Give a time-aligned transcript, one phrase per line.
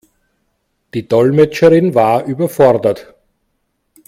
[0.95, 3.13] Die Dolmetscherin war überfordert.